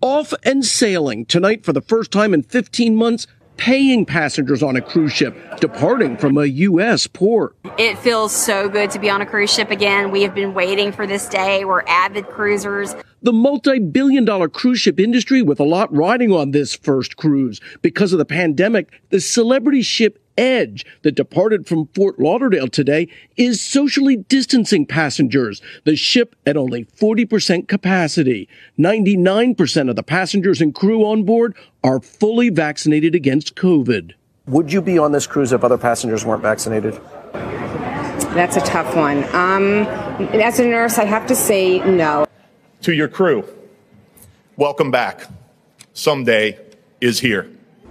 Off 0.00 0.32
and 0.44 0.64
sailing 0.64 1.26
tonight 1.26 1.64
for 1.64 1.72
the 1.72 1.80
first 1.80 2.12
time 2.12 2.32
in 2.32 2.44
15 2.44 2.94
months, 2.94 3.26
paying 3.56 4.06
passengers 4.06 4.62
on 4.62 4.76
a 4.76 4.80
cruise 4.80 5.12
ship 5.12 5.36
departing 5.58 6.16
from 6.16 6.38
a 6.38 6.44
U.S. 6.44 7.08
port. 7.08 7.56
It 7.76 7.98
feels 7.98 8.32
so 8.32 8.68
good 8.68 8.92
to 8.92 9.00
be 9.00 9.10
on 9.10 9.20
a 9.22 9.26
cruise 9.26 9.52
ship 9.52 9.72
again. 9.72 10.12
We 10.12 10.22
have 10.22 10.36
been 10.36 10.54
waiting 10.54 10.92
for 10.92 11.04
this 11.04 11.28
day. 11.28 11.64
We're 11.64 11.82
avid 11.88 12.28
cruisers. 12.28 12.94
The 13.22 13.32
multi 13.32 13.80
billion 13.80 14.24
dollar 14.24 14.48
cruise 14.48 14.78
ship 14.78 15.00
industry 15.00 15.42
with 15.42 15.58
a 15.58 15.64
lot 15.64 15.92
riding 15.92 16.30
on 16.30 16.52
this 16.52 16.76
first 16.76 17.16
cruise. 17.16 17.60
Because 17.82 18.12
of 18.12 18.18
the 18.18 18.24
pandemic, 18.24 18.92
the 19.10 19.20
celebrity 19.20 19.82
ship 19.82 20.22
Edge 20.38 20.86
that 21.02 21.16
departed 21.16 21.66
from 21.66 21.88
Fort 21.88 22.18
Lauderdale 22.18 22.68
today 22.68 23.08
is 23.36 23.60
socially 23.60 24.16
distancing 24.16 24.86
passengers. 24.86 25.60
The 25.84 25.96
ship 25.96 26.36
at 26.46 26.56
only 26.56 26.84
40% 26.84 27.68
capacity. 27.68 28.48
99% 28.78 29.90
of 29.90 29.96
the 29.96 30.02
passengers 30.02 30.60
and 30.60 30.74
crew 30.74 31.04
on 31.04 31.24
board 31.24 31.56
are 31.82 32.00
fully 32.00 32.48
vaccinated 32.48 33.14
against 33.14 33.56
COVID. 33.56 34.12
Would 34.46 34.72
you 34.72 34.80
be 34.80 34.96
on 34.96 35.12
this 35.12 35.26
cruise 35.26 35.52
if 35.52 35.64
other 35.64 35.76
passengers 35.76 36.24
weren't 36.24 36.42
vaccinated? 36.42 36.98
That's 37.32 38.56
a 38.56 38.60
tough 38.60 38.94
one. 38.94 39.24
Um, 39.34 39.86
as 40.34 40.60
a 40.60 40.64
nurse, 40.64 40.98
I 40.98 41.04
have 41.04 41.26
to 41.26 41.34
say 41.34 41.80
no. 41.80 42.26
To 42.82 42.92
your 42.94 43.08
crew, 43.08 43.44
welcome 44.56 44.90
back. 44.92 45.26
Someday 45.92 46.58
is 47.00 47.18
here. 47.18 47.50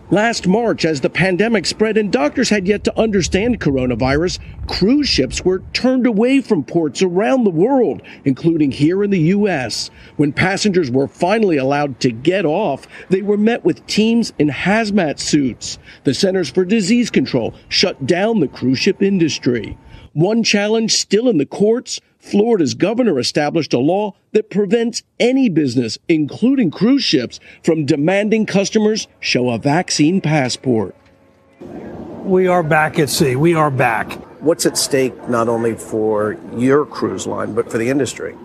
Last 0.10 0.48
March, 0.48 0.86
as 0.86 1.02
the 1.02 1.10
pandemic 1.10 1.66
spread 1.66 1.98
and 1.98 2.10
doctors 2.10 2.50
had 2.50 2.66
yet 2.66 2.86
to 2.86 2.98
understand 2.98 3.60
coronavirus, 3.60 4.40
cruise 4.66 5.10
ships 5.10 5.44
were 5.44 5.64
turned 5.74 6.08
away 6.08 6.40
from 6.40 6.64
ports 6.64 7.02
around 7.02 7.44
the 7.44 7.50
world, 7.50 8.02
including 8.24 8.72
here 8.72 9.04
in 9.04 9.10
the 9.10 9.20
U.S. 9.20 9.92
When 10.16 10.32
passengers 10.32 10.90
were 10.90 11.10
finally 11.10 11.58
allowed 11.58 12.00
to 12.00 12.12
get 12.12 12.46
off, 12.46 12.88
they 13.10 13.22
were 13.22 13.36
met 13.36 13.66
with 13.66 13.86
teams 13.86 14.32
in 14.40 14.48
hazmat 14.48 15.20
suits. 15.20 15.78
The 16.06 16.14
Centers 16.14 16.50
for 16.50 16.64
Disease 16.64 17.10
Control 17.10 17.54
shut 17.68 18.08
down 18.08 18.40
the 18.40 18.48
cruise 18.48 18.80
ship 18.80 19.02
industry. 19.02 19.78
One 20.14 20.42
challenge 20.42 20.94
still 20.94 21.28
in 21.28 21.38
the 21.38 21.46
courts 21.46 22.00
Florida's 22.28 22.74
governor 22.74 23.20
established 23.20 23.74
a 23.74 23.80
law 23.80 24.14
that 24.34 24.50
prevents 24.50 25.02
any 25.20 25.48
business, 25.48 25.98
including 26.10 26.70
cruise 26.70 27.04
ships, 27.04 27.40
from 27.64 27.86
demanding 27.86 28.46
customers 28.46 29.08
show 29.20 29.50
a 29.50 29.58
vaccine 29.58 30.20
passport. 30.20 30.96
We 32.24 32.48
are 32.48 32.64
back 32.64 33.00
at 33.00 33.10
sea. 33.10 33.38
We 33.38 33.54
are 33.54 33.72
back. 33.72 34.12
What's 34.42 34.66
at 34.66 34.78
stake 34.78 35.30
not 35.30 35.48
only 35.48 35.76
for 35.76 36.38
your 36.56 36.86
cruise 36.86 37.26
line, 37.26 37.54
but 37.54 37.72
for 37.72 37.78
the 37.78 37.90
industry? 37.90 38.36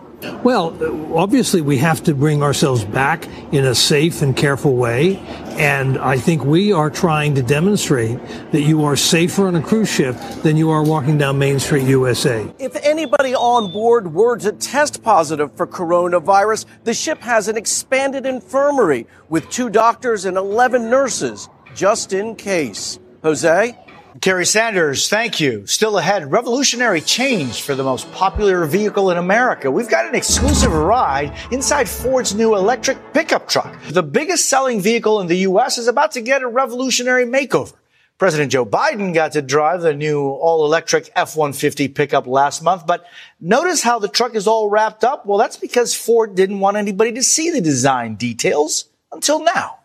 Well, 0.45 0.77
obviously, 1.17 1.61
we 1.61 1.79
have 1.79 2.05
to 2.05 2.15
bring 2.15 2.45
ourselves 2.45 2.85
back 2.85 3.27
in 3.53 3.65
a 3.65 3.75
safe 3.75 4.23
and 4.23 4.37
careful 4.37 4.77
way. 4.77 5.17
And 5.63 5.97
I 5.99 6.19
think 6.19 6.45
we 6.45 6.73
are 6.73 6.91
trying 6.91 7.37
to 7.37 7.43
demonstrate 7.43 8.19
that 8.51 8.63
you 8.63 8.83
are 8.85 8.97
safer 8.97 9.47
on 9.47 9.55
a 9.55 9.63
cruise 9.63 9.89
ship 9.89 10.17
than 10.43 10.57
you 10.57 10.71
are 10.71 10.83
walking 10.83 11.19
down 11.19 11.39
Main 11.39 11.61
Street, 11.61 11.85
USA. 11.85 12.53
If 12.59 12.75
anybody 12.85 13.37
on 13.37 13.73
board 13.73 14.13
were 14.13 14.37
to 14.39 14.51
test 14.51 15.05
positive 15.05 15.55
for 15.55 15.69
coronavirus, 15.69 16.67
the 16.83 16.93
ship 16.93 17.21
has 17.21 17.47
an 17.47 17.57
expanded 17.57 18.27
infirmary 18.27 19.07
with 19.29 19.49
two 19.51 19.71
doctors 19.71 20.25
and 20.25 20.37
11 20.37 20.91
nurses, 20.91 21.49
just 21.77 22.13
in 22.13 22.35
case. 22.35 22.99
Jose? 23.23 23.79
Kerry 24.21 24.45
Sanders, 24.45 25.09
thank 25.09 25.41
you. 25.41 25.67
Still 25.67 25.97
ahead, 25.97 26.31
revolutionary 26.31 27.01
change 27.01 27.63
for 27.63 27.75
the 27.75 27.83
most 27.83 28.13
popular 28.13 28.67
vehicle 28.67 29.11
in 29.11 29.17
America. 29.17 29.71
We've 29.71 29.89
got 29.89 30.05
an 30.05 30.15
exclusive 30.15 30.73
ride 30.73 31.35
inside 31.51 31.89
Ford's 31.89 32.35
new 32.35 32.55
electric 32.55 32.99
pickup 33.15 33.49
truck. 33.49 33.75
The 33.89 34.03
biggest 34.03 34.51
selling 34.51 34.83
vehicle 34.83 35.23
in 35.23 35.29
the 35.29 35.39
U.S. 35.39 35.79
is 35.79 35.89
about 35.89 36.13
to 36.13 36.21
get 36.21 36.43
a 36.43 36.47
revolutionary 36.47 37.25
makeover. 37.25 37.73
President 38.19 38.53
Joe 38.53 38.67
Biden 38.67 39.15
got 39.15 39.33
to 39.33 39.41
drive 39.41 39.81
the 39.81 39.95
new 39.95 40.21
all 40.21 40.67
electric 40.67 41.11
F 41.17 41.35
150 41.35 41.89
pickup 41.89 42.27
last 42.27 42.63
month, 42.63 42.87
but 42.87 43.07
notice 43.41 43.83
how 43.83 43.99
the 43.99 44.09
truck 44.09 44.35
is 44.35 44.47
all 44.47 44.69
wrapped 44.69 45.05
up? 45.05 45.25
Well, 45.25 45.39
that's 45.39 45.57
because 45.57 45.95
Ford 45.95 46.35
didn't 46.35 46.61
want 46.61 46.77
anybody 46.77 47.13
to 47.13 47.23
see 47.23 47.51
the 47.51 47.63
design 47.63 48.17
details 48.17 48.91
until 49.11 49.43
now. 49.43 49.79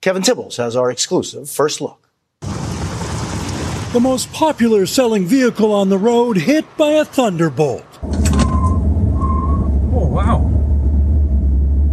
Kevin 0.00 0.22
Tibbles 0.22 0.56
has 0.56 0.74
our 0.74 0.90
exclusive 0.90 1.48
first 1.48 1.80
look 1.80 2.01
the 3.92 4.00
most 4.00 4.32
popular 4.32 4.86
selling 4.86 5.26
vehicle 5.26 5.70
on 5.70 5.90
the 5.90 5.98
road 5.98 6.38
hit 6.38 6.64
by 6.78 6.92
a 6.92 7.04
thunderbolt. 7.04 7.84
Oh, 9.92 10.08
wow. 10.10 10.50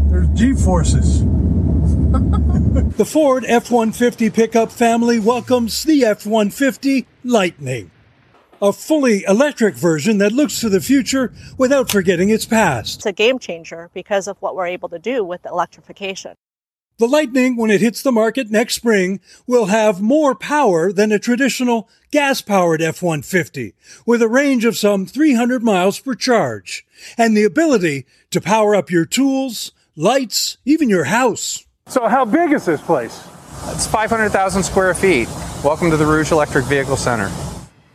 There's 0.10 0.30
G 0.30 0.54
forces. 0.54 1.20
the 2.96 3.06
Ford 3.06 3.44
F 3.46 3.70
150 3.70 4.30
pickup 4.30 4.72
family 4.72 5.20
welcomes 5.20 5.84
the 5.84 6.06
F 6.06 6.26
150 6.26 7.06
Lightning, 7.26 7.92
a 8.62 8.72
fully 8.72 9.26
electric 9.28 9.76
version 9.76 10.20
that 10.20 10.32
looks 10.32 10.62
to 10.62 10.70
the 10.70 10.80
future 10.80 11.34
without 11.58 11.92
forgetting 11.92 12.30
its 12.30 12.46
past. 12.46 13.00
It's 13.00 13.08
a 13.08 13.12
game 13.12 13.40
changer 13.40 13.90
because 13.94 14.30
of 14.30 14.38
what 14.42 14.56
we're 14.56 14.68
able 14.68 14.88
to 14.88 15.00
do 15.00 15.26
with 15.26 15.46
electrification. 15.46 16.36
The 17.00 17.08
Lightning, 17.08 17.56
when 17.56 17.72
it 17.72 17.80
hits 17.80 18.02
the 18.02 18.12
market 18.12 18.52
next 18.52 18.76
spring, 18.76 19.22
will 19.48 19.68
have 19.68 20.02
more 20.02 20.36
power 20.36 20.92
than 20.92 21.14
a 21.14 21.18
traditional 21.18 21.88
gas-powered 22.12 22.82
F-150, 22.82 23.72
with 24.06 24.22
a 24.22 24.28
range 24.28 24.66
of 24.66 24.76
some 24.76 25.06
300 25.06 25.64
miles 25.64 25.98
per 25.98 26.14
charge, 26.14 26.86
and 27.18 27.38
the 27.38 27.46
ability 27.46 28.06
to 28.32 28.42
power 28.42 28.76
up 28.76 28.92
your 28.92 29.06
tools, 29.06 29.72
lights, 29.96 30.58
even 30.66 30.90
your 30.90 31.06
house. 31.06 31.66
So 31.88 32.06
how 32.10 32.26
big 32.26 32.52
is 32.52 32.66
this 32.66 32.82
place? 32.82 33.26
It's 33.68 33.88
500,000 33.88 34.62
square 34.64 34.94
feet. 34.94 35.30
Welcome 35.64 35.92
to 35.92 35.96
the 35.96 36.06
Rouge 36.06 36.34
Electric 36.34 36.66
Vehicle 36.66 36.98
Center. 36.98 37.32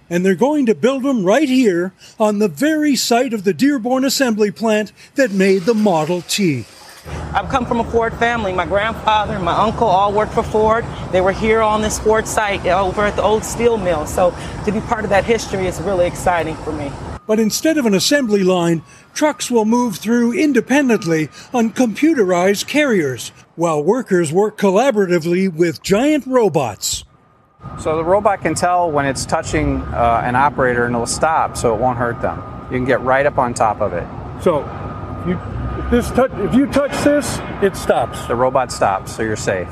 And 0.09 0.25
they're 0.25 0.35
going 0.35 0.65
to 0.65 0.75
build 0.75 1.03
them 1.03 1.27
right 1.27 1.51
here 1.51 1.93
on 2.19 2.39
the 2.39 2.49
very 2.49 2.97
site 2.97 3.35
of 3.35 3.45
the 3.45 3.53
Dearborn 3.53 4.07
assembly 4.07 4.51
plant 4.51 4.93
that 5.17 5.31
made 5.31 5.65
the 5.65 5.75
Model 5.75 6.23
T. 6.23 6.65
I've 7.07 7.49
come 7.49 7.67
from 7.67 7.81
a 7.81 7.85
Ford 7.85 8.15
family. 8.15 8.53
My 8.53 8.67
grandfather 8.67 9.35
and 9.35 9.45
my 9.45 9.57
uncle 9.57 9.89
all 9.89 10.13
worked 10.13 10.33
for 10.33 10.43
Ford. 10.43 10.85
They 11.13 11.21
were 11.21 11.33
here 11.33 11.61
on 11.61 11.83
this 11.83 11.99
Ford 11.99 12.27
site 12.27 12.65
over 12.67 13.03
at 13.03 13.17
the 13.17 13.23
old 13.23 13.45
steel 13.45 13.77
mill. 13.77 14.07
So 14.07 14.35
to 14.65 14.73
be 14.73 14.81
part 14.81 15.05
of 15.05 15.11
that 15.11 15.25
history 15.25 15.67
is 15.67 15.81
really 15.81 16.07
exciting 16.07 16.57
for 16.57 16.73
me. 16.73 16.91
But 17.27 17.41
instead 17.41 17.79
of 17.79 17.87
an 17.87 17.95
assembly 17.95 18.43
line, 18.43 18.83
trucks 19.15 19.51
will 19.51 19.65
move 19.65 19.97
through 19.97 20.33
independently 20.33 21.31
on 21.55 21.71
computerized 21.71 22.67
carriers, 22.67 23.31
while 23.57 23.83
workers 23.83 24.33
work 24.33 24.59
collaboratively 24.59 25.53
with 25.53 25.83
giant 25.83 26.27
robots. 26.27 27.05
So 27.79 27.97
the 27.97 28.05
robot 28.05 28.43
can 28.43 28.55
tell 28.55 28.91
when 28.91 29.07
it's 29.07 29.25
touching 29.25 29.81
uh, 29.83 30.21
an 30.23 30.37
operator 30.37 30.85
and 30.85 30.95
it'll 30.95 31.07
stop 31.07 31.57
so 31.57 31.75
it 31.75 31.81
won't 31.81 31.97
hurt 31.97 32.21
them. 32.21 32.43
You 32.71 32.79
can 32.79 32.85
get 32.85 33.01
right 33.01 33.25
up 33.25 33.39
on 33.39 33.55
top 33.55 33.81
of 33.81 33.95
it. 33.95 34.07
So 34.43 34.61
you, 35.27 35.33
if, 35.33 35.54
this 35.91 36.11
touch, 36.11 36.33
if 36.35 36.55
you 36.55 36.67
touch 36.67 36.93
this, 37.05 37.39
it 37.63 37.77
stops. 37.77 38.27
The 38.27 38.35
robot 38.35 38.73
stops, 38.73 39.15
so 39.15 39.23
you're 39.23 39.37
safe. 39.37 39.69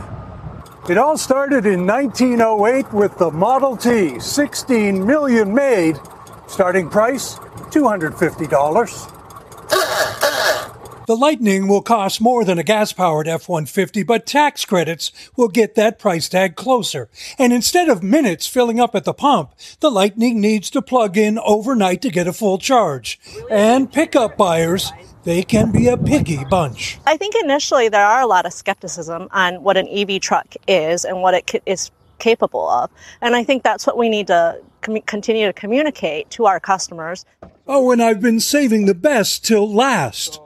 It 0.88 0.98
all 0.98 1.16
started 1.16 1.64
in 1.64 1.86
1908 1.86 2.92
with 2.92 3.16
the 3.18 3.30
Model 3.30 3.76
T, 3.76 4.18
16 4.18 5.06
million 5.06 5.54
made. 5.54 5.98
Starting 6.48 6.90
price 6.90 7.36
$250. 7.70 9.12
The 11.06 11.16
Lightning 11.16 11.66
will 11.66 11.82
cost 11.82 12.20
more 12.20 12.44
than 12.44 12.58
a 12.58 12.62
gas 12.62 12.92
powered 12.92 13.26
F 13.26 13.48
150, 13.48 14.04
but 14.04 14.24
tax 14.24 14.64
credits 14.64 15.10
will 15.36 15.48
get 15.48 15.74
that 15.74 15.98
price 15.98 16.28
tag 16.28 16.54
closer. 16.54 17.08
And 17.38 17.52
instead 17.52 17.88
of 17.88 18.02
minutes 18.02 18.46
filling 18.46 18.78
up 18.78 18.94
at 18.94 19.04
the 19.04 19.12
pump, 19.12 19.52
the 19.80 19.90
Lightning 19.90 20.40
needs 20.40 20.70
to 20.70 20.80
plug 20.80 21.16
in 21.16 21.38
overnight 21.40 22.02
to 22.02 22.10
get 22.10 22.28
a 22.28 22.32
full 22.32 22.56
charge. 22.58 23.18
And 23.50 23.92
pickup 23.92 24.36
buyers, 24.36 24.92
they 25.24 25.42
can 25.42 25.70
be 25.70 25.88
a 25.88 25.96
piggy 25.96 26.44
bunch. 26.44 26.98
I 27.06 27.16
think 27.16 27.34
initially 27.42 27.88
there 27.88 28.04
are 28.04 28.20
a 28.20 28.26
lot 28.26 28.46
of 28.46 28.52
skepticism 28.52 29.28
on 29.30 29.62
what 29.62 29.76
an 29.76 29.88
EV 29.88 30.20
truck 30.20 30.54
is 30.66 31.04
and 31.04 31.22
what 31.22 31.34
it 31.34 31.62
is 31.66 31.90
capable 32.18 32.68
of. 32.68 32.90
And 33.20 33.34
I 33.34 33.44
think 33.44 33.62
that's 33.62 33.86
what 33.86 33.96
we 33.96 34.08
need 34.08 34.28
to 34.28 34.60
com- 34.80 35.00
continue 35.02 35.46
to 35.46 35.52
communicate 35.52 36.30
to 36.30 36.46
our 36.46 36.60
customers. 36.60 37.24
Oh, 37.66 37.90
and 37.90 38.02
I've 38.02 38.20
been 38.20 38.40
saving 38.40 38.86
the 38.86 38.94
best 38.94 39.44
till 39.44 39.72
last. 39.72 40.40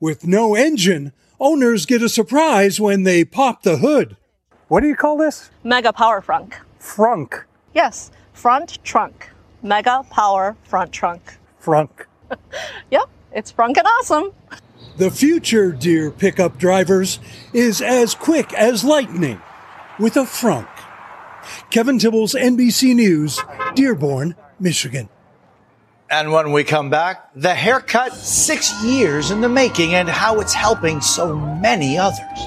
With 0.00 0.26
no 0.26 0.54
engine, 0.54 1.12
owners 1.40 1.86
get 1.86 2.02
a 2.02 2.08
surprise 2.08 2.80
when 2.80 3.02
they 3.02 3.24
pop 3.24 3.62
the 3.62 3.78
hood. 3.78 4.16
What 4.68 4.80
do 4.80 4.88
you 4.88 4.96
call 4.96 5.16
this? 5.16 5.50
Mega 5.64 5.92
Power 5.92 6.20
Frunk. 6.20 6.54
Frunk. 6.80 7.44
Yes, 7.74 8.10
front 8.32 8.82
trunk. 8.84 9.30
Mega 9.62 10.04
Power 10.10 10.56
Front 10.64 10.92
Trunk. 10.92 11.38
Frunk. 11.60 12.06
yep, 12.90 13.07
it's 13.38 13.52
frunkin' 13.52 13.84
awesome. 13.84 14.32
The 14.96 15.10
future, 15.10 15.70
dear 15.70 16.10
pickup 16.10 16.58
drivers, 16.58 17.20
is 17.52 17.80
as 17.80 18.14
quick 18.16 18.52
as 18.52 18.82
lightning 18.82 19.40
with 19.98 20.16
a 20.16 20.24
frunk. 20.24 20.68
Kevin 21.70 21.98
Tibbles, 21.98 22.34
NBC 22.34 22.94
News, 22.96 23.40
Dearborn, 23.74 24.34
Michigan. 24.58 25.08
And 26.10 26.32
when 26.32 26.52
we 26.52 26.64
come 26.64 26.90
back, 26.90 27.30
the 27.34 27.54
haircut 27.54 28.12
six 28.12 28.82
years 28.82 29.30
in 29.30 29.40
the 29.40 29.48
making 29.48 29.94
and 29.94 30.08
how 30.08 30.40
it's 30.40 30.54
helping 30.54 31.00
so 31.00 31.36
many 31.36 31.96
others. 31.96 32.38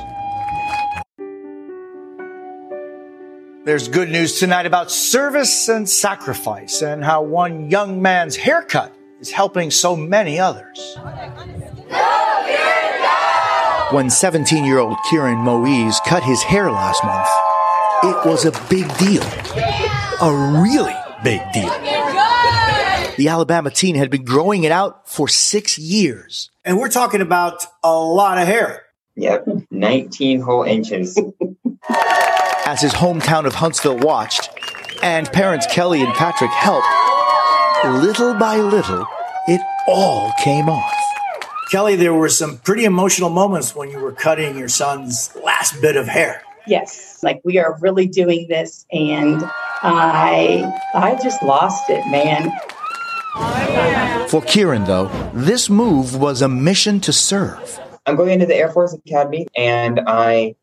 There's 3.63 3.87
good 3.87 4.09
news 4.09 4.39
tonight 4.39 4.65
about 4.65 4.91
service 4.91 5.69
and 5.69 5.87
sacrifice 5.87 6.81
and 6.81 7.03
how 7.03 7.21
one 7.21 7.69
young 7.69 8.01
man's 8.01 8.35
haircut 8.35 8.91
is 9.21 9.31
helping 9.31 9.71
so 9.71 9.95
many 9.95 10.39
others. 10.39 10.97
When 13.91 14.09
17 14.09 14.65
year 14.65 14.79
old 14.79 14.97
Kieran 15.09 15.37
Moise 15.37 15.99
cut 16.05 16.23
his 16.23 16.41
hair 16.41 16.71
last 16.71 17.03
month, 17.03 17.27
it 18.03 18.27
was 18.27 18.45
a 18.45 18.51
big 18.69 18.87
deal. 18.97 19.23
A 20.21 20.61
really 20.61 20.95
big 21.23 21.41
deal. 21.53 21.71
The 23.17 23.27
Alabama 23.27 23.69
teen 23.69 23.95
had 23.95 24.09
been 24.09 24.23
growing 24.23 24.63
it 24.63 24.71
out 24.71 25.07
for 25.07 25.27
six 25.27 25.77
years. 25.77 26.49
And 26.65 26.79
we're 26.79 26.89
talking 26.89 27.21
about 27.21 27.65
a 27.83 27.93
lot 27.93 28.37
of 28.37 28.47
hair. 28.47 28.83
Yep, 29.15 29.45
19 29.69 30.41
whole 30.41 30.63
inches. 30.63 31.15
As 32.65 32.81
his 32.81 32.93
hometown 32.93 33.45
of 33.45 33.53
Huntsville 33.53 33.97
watched, 33.97 34.49
and 35.03 35.31
parents 35.31 35.67
Kelly 35.69 36.01
and 36.01 36.13
Patrick 36.13 36.51
helped, 36.51 36.87
little 37.83 38.33
by 38.35 38.57
little, 38.57 39.05
it 39.47 39.61
all 39.87 40.31
came 40.43 40.69
off. 40.69 40.93
Kelly, 41.71 41.95
there 41.95 42.13
were 42.13 42.29
some 42.29 42.57
pretty 42.57 42.83
emotional 42.83 43.29
moments 43.29 43.75
when 43.75 43.89
you 43.89 43.99
were 43.99 44.11
cutting 44.11 44.57
your 44.57 44.67
son's 44.67 45.33
last 45.43 45.81
bit 45.81 45.95
of 45.95 46.07
hair. 46.07 46.43
Yes, 46.67 47.19
like 47.23 47.41
we 47.43 47.57
are 47.57 47.77
really 47.79 48.07
doing 48.07 48.47
this, 48.49 48.85
and 48.91 49.41
I, 49.81 50.69
I 50.93 51.17
just 51.23 51.41
lost 51.41 51.89
it, 51.89 52.05
man. 52.11 52.51
For 54.27 54.41
Kieran, 54.41 54.83
though, 54.83 55.09
this 55.33 55.69
move 55.69 56.15
was 56.19 56.41
a 56.41 56.49
mission 56.49 56.99
to 57.01 57.13
serve. 57.13 57.79
I'm 58.05 58.15
going 58.15 58.31
into 58.31 58.45
the 58.45 58.55
Air 58.55 58.69
Force 58.69 58.93
Academy, 58.93 59.47
and 59.55 60.01
I, 60.05 60.55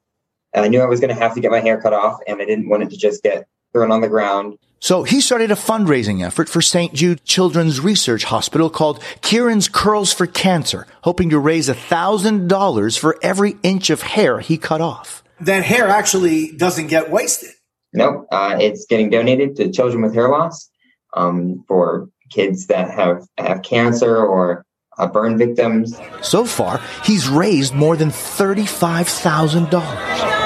I 0.55 0.69
knew 0.69 0.81
I 0.81 0.87
was 0.87 1.01
going 1.01 1.15
to 1.15 1.21
have 1.21 1.35
to 1.35 1.41
get 1.41 1.51
my 1.51 1.61
hair 1.61 1.81
cut 1.81 1.93
off, 1.93 2.21
and 2.27 2.41
I 2.41 2.45
didn't 2.45 2.69
want 2.69 2.83
it 2.83 2.91
to 2.91 2.97
just 2.97 3.23
get 3.23 3.49
thrown 3.73 3.91
on 3.91 4.01
the 4.01 4.09
ground. 4.09 4.59
So 4.81 5.03
he 5.03 5.21
started 5.21 5.51
a 5.51 5.57
fundraising 5.57 6.25
effort 6.25 6.49
for 6.49 6.63
St. 6.63 6.95
Jude 6.95 7.25
Children's 7.25 7.81
Research 7.81 8.25
Hospital 8.25 8.71
called 8.71 9.03
Kieran's 9.23 9.69
Curls 9.69 10.13
for 10.13 10.27
Cancer, 10.27 10.87
hoping 11.03 11.31
to 11.31 11.39
raise 11.39 11.69
$1,000 11.69 12.99
for 12.99 13.17
every 13.23 13.57
inch 13.63 13.91
of 13.91 14.03
hair 14.03 14.41
he 14.41 14.57
cut 14.57 14.81
off. 14.81 15.23
That 15.41 15.65
hair 15.65 15.89
actually 15.89 16.53
doesn't 16.53 16.87
get 16.89 17.11
wasted. 17.11 17.51
No, 17.93 18.27
uh, 18.31 18.57
it's 18.61 18.87
getting 18.87 19.11
donated 19.11 19.57
to 19.57 19.73
children 19.73 20.03
with 20.03 20.15
hair 20.15 20.29
loss 20.29 20.71
um, 21.15 21.65
for 21.67 22.09
kids 22.31 22.67
that 22.67 22.91
have, 22.91 23.27
have 23.39 23.63
cancer 23.63 24.17
or 24.17 24.65
uh, 24.99 25.07
burn 25.07 25.39
victims. 25.39 25.99
So 26.23 26.45
far, 26.45 26.81
he's 27.05 27.29
raised 27.29 27.75
more 27.75 27.97
than 27.97 28.11
$35,000. 28.11 30.38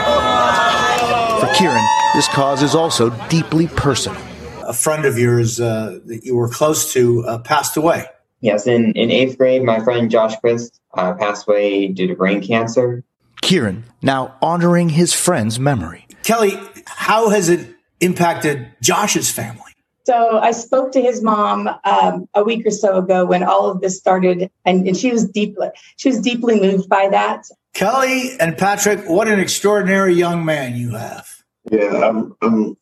For 1.43 1.53
Kieran, 1.55 1.85
this 2.15 2.29
cause 2.29 2.63
is 2.63 2.77
also 2.77 3.11
deeply 3.29 3.67
personal. 3.67 4.23
A 4.65 4.73
friend 4.73 5.05
of 5.05 5.19
yours 5.19 5.61
uh, 5.61 5.99
that 6.05 6.25
you 6.25 6.37
were 6.37 6.49
close 6.49 6.93
to 6.93 7.25
uh, 7.27 7.39
passed 7.39 7.77
away. 7.77 8.05
Yes, 8.39 8.69
in, 8.69 8.93
in 8.93 9.11
eighth 9.11 9.39
grade, 9.39 9.65
my 9.65 9.81
friend 9.81 10.09
Josh 10.09 10.37
Quist 10.37 10.81
uh, 10.95 11.15
passed 11.15 11.49
away 11.49 11.89
due 11.89 12.07
to 12.07 12.15
brain 12.15 12.41
cancer. 12.41 13.03
Kieran 13.41 13.83
now 14.03 14.37
honoring 14.41 14.91
his 14.91 15.13
friend's 15.15 15.59
memory. 15.59 16.07
Kelly, 16.23 16.57
how 16.87 17.31
has 17.31 17.49
it 17.49 17.75
impacted 17.99 18.69
Josh's 18.81 19.29
family? 19.29 19.73
So 20.05 20.39
I 20.39 20.53
spoke 20.53 20.93
to 20.93 21.03
his 21.03 21.25
mom 21.25 21.69
um, 21.83 22.29
a 22.35 22.45
week 22.45 22.65
or 22.67 22.71
so 22.71 22.99
ago 22.99 23.25
when 23.25 23.43
all 23.43 23.69
of 23.69 23.81
this 23.81 23.99
started, 23.99 24.49
and, 24.65 24.87
and 24.87 24.97
she 24.97 25.11
was 25.11 25.29
deeply 25.29 25.71
she 25.97 26.09
was 26.09 26.21
deeply 26.21 26.61
moved 26.61 26.89
by 26.89 27.09
that. 27.11 27.47
Kelly 27.75 28.33
and 28.39 28.57
Patrick, 28.57 29.09
what 29.09 29.29
an 29.29 29.41
extraordinary 29.41 30.15
young 30.15 30.45
man 30.45 30.77
you 30.77 30.95
have. 30.95 31.32
Yeah, 31.71 32.09
I'm, 32.09 32.35
I'm 32.43 32.77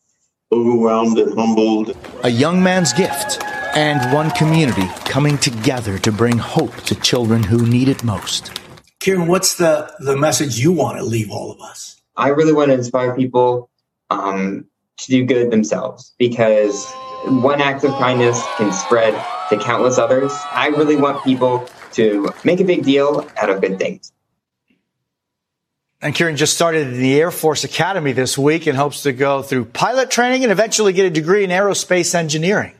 overwhelmed 0.53 1.19
and 1.19 1.35
humbled. 1.35 1.97
A 2.25 2.31
young 2.31 2.63
man's 2.63 2.93
gift 2.93 3.43
and 3.75 4.13
one 4.13 4.31
community 4.33 4.87
coming 5.05 5.39
together 5.39 5.99
to 5.99 6.11
bring 6.11 6.39
hope 6.39 6.75
to 6.83 6.95
children 6.95 7.43
who 7.43 7.67
need 7.67 7.89
it 7.89 8.03
most. 8.03 8.51
Kieran, 9.01 9.29
what's 9.29 9.57
the, 9.57 9.93
the 10.01 10.17
message 10.17 10.59
you 10.59 10.73
want 10.73 10.99
to 10.99 11.05
leave 11.05 11.31
all 11.31 11.51
of 11.53 11.61
us? 11.61 12.01
I 12.17 12.29
really 12.29 12.53
want 12.53 12.69
to 12.69 12.75
inspire 12.75 13.15
people 13.15 13.71
um, 14.11 14.67
to 14.99 15.11
do 15.11 15.25
good 15.25 15.51
themselves 15.51 16.15
because 16.19 16.87
one 17.25 17.61
act 17.61 17.85
of 17.85 17.93
kindness 17.93 18.43
can 18.57 18.73
spread 18.73 19.15
to 19.51 19.59
countless 19.59 19.99
others. 19.99 20.33
I 20.53 20.69
really 20.69 20.97
want 20.97 21.25
people 21.25 21.67
to 21.93 22.31
make 22.45 22.61
a 22.61 22.65
big 22.65 22.85
deal 22.85 23.27
out 23.41 23.51
of 23.51 23.61
good 23.61 23.79
things. 23.79 24.13
And 26.03 26.15
Kieran 26.15 26.37
just 26.37 26.55
started 26.55 26.87
in 26.87 26.99
the 26.99 27.21
Air 27.21 27.31
Force 27.31 27.65
Academy 27.65 28.13
this 28.13 28.39
week 28.39 28.67
and 28.67 28.77
hopes 28.77 29.03
to 29.03 29.13
go 29.13 29.43
through 29.43 29.67
pilot 29.67 30.11
training 30.11 30.45
and 30.45 30.53
eventually 30.53 30.95
get 30.95 31.05
a 31.05 31.11
degree 31.11 31.45
in 31.45 31.51
aerospace 31.51 32.15
engineering. 32.15 32.75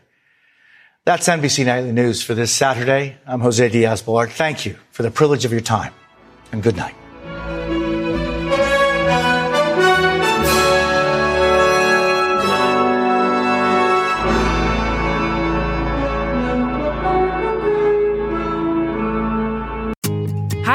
That's 1.05 1.29
NBC 1.29 1.67
Nightly 1.67 1.93
News 1.93 2.23
for 2.23 2.35
this 2.35 2.53
Saturday. 2.53 3.19
I'm 3.27 3.41
Jose 3.41 3.69
Diaz 3.69 4.03
Balart. 4.03 4.31
Thank 4.31 4.65
you 4.65 4.77
for 4.91 5.03
the 5.03 5.11
privilege 5.11 5.45
of 5.45 5.53
your 5.53 5.61
time 5.61 5.93
and 6.53 6.63
good 6.63 6.77
night. 6.77 6.95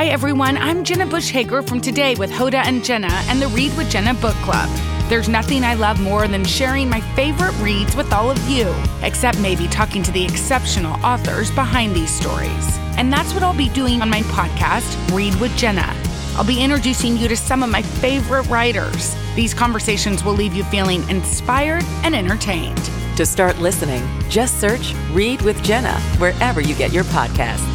Hi, 0.05 0.11
everyone. 0.11 0.55
I'm 0.57 0.83
Jenna 0.83 1.07
Bush 1.07 1.31
Hager 1.31 1.63
from 1.63 1.81
Today 1.81 2.13
with 2.13 2.29
Hoda 2.29 2.63
and 2.63 2.85
Jenna 2.85 3.09
and 3.27 3.41
the 3.41 3.47
Read 3.47 3.75
with 3.75 3.89
Jenna 3.89 4.13
Book 4.13 4.35
Club. 4.43 4.69
There's 5.09 5.27
nothing 5.27 5.63
I 5.63 5.73
love 5.73 5.99
more 5.99 6.27
than 6.27 6.45
sharing 6.45 6.87
my 6.87 7.01
favorite 7.15 7.57
reads 7.59 7.95
with 7.95 8.13
all 8.13 8.29
of 8.29 8.37
you, 8.47 8.71
except 9.01 9.39
maybe 9.39 9.67
talking 9.67 10.03
to 10.03 10.11
the 10.11 10.23
exceptional 10.23 10.93
authors 11.03 11.49
behind 11.49 11.95
these 11.95 12.11
stories. 12.11 12.77
And 12.97 13.11
that's 13.11 13.33
what 13.33 13.41
I'll 13.41 13.57
be 13.57 13.69
doing 13.69 14.03
on 14.03 14.09
my 14.11 14.21
podcast, 14.21 15.11
Read 15.11 15.33
with 15.41 15.57
Jenna. 15.57 15.91
I'll 16.35 16.45
be 16.45 16.61
introducing 16.61 17.17
you 17.17 17.27
to 17.27 17.35
some 17.35 17.63
of 17.63 17.71
my 17.71 17.81
favorite 17.81 18.45
writers. 18.47 19.15
These 19.35 19.55
conversations 19.55 20.23
will 20.23 20.33
leave 20.33 20.53
you 20.53 20.65
feeling 20.65 21.01
inspired 21.09 21.83
and 22.03 22.13
entertained. 22.13 22.91
To 23.17 23.25
start 23.25 23.57
listening, 23.57 24.07
just 24.29 24.61
search 24.61 24.93
Read 25.13 25.41
with 25.41 25.63
Jenna 25.63 25.99
wherever 26.19 26.61
you 26.61 26.75
get 26.75 26.93
your 26.93 27.05
podcasts. 27.05 27.74